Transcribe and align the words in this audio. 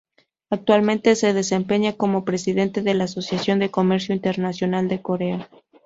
Actualmente 0.49 1.15
se 1.15 1.31
desempeña 1.31 1.93
como 1.93 2.25
presidente 2.25 2.81
de 2.81 2.95
la 2.95 3.03
Asociación 3.03 3.59
de 3.59 3.69
Comercio 3.69 4.15
Internacional 4.15 4.87
de 4.87 4.99
Corea. 5.03 5.47